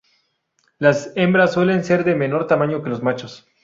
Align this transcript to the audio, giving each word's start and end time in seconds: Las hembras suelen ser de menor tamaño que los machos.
Las 0.79 1.13
hembras 1.15 1.53
suelen 1.53 1.83
ser 1.83 2.03
de 2.03 2.15
menor 2.15 2.47
tamaño 2.47 2.81
que 2.81 2.89
los 2.89 3.03
machos. 3.03 3.47